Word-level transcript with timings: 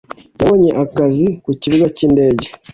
Yabonye 0.39 0.69
akazi 0.83 1.27
ku 1.43 1.51
kibuga 1.61 1.85
cy’indege 1.95 2.45